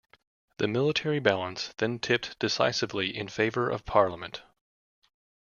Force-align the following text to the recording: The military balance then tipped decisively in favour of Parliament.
The 0.57 0.67
military 0.67 1.19
balance 1.19 1.75
then 1.77 1.99
tipped 1.99 2.39
decisively 2.39 3.15
in 3.15 3.27
favour 3.27 3.69
of 3.69 3.85
Parliament. 3.85 4.41